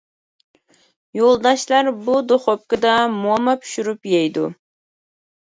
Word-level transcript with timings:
يولداشلار 1.19 1.91
بۇ 2.07 2.15
دۇخوپكىدا 2.31 2.97
موما 3.19 3.55
پىشۇرۇپ 3.67 4.11
يەيدۇ. 4.15 4.49